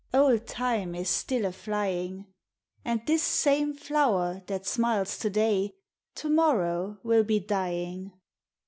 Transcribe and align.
Old 0.15 0.47
Time 0.47 0.95
is 0.95 1.11
still 1.11 1.45
a 1.45 1.51
Hying; 1.51 2.25
And 2.83 3.05
this 3.05 3.21
same 3.21 3.77
(lower 3.91 4.41
that 4.47 4.65
smiles 4.65 5.19
to 5.19 5.29
day 5.29 5.75
To 6.15 6.27
morrow 6.27 6.97
will 7.03 7.23
be 7.23 7.39
dying. 7.39 8.11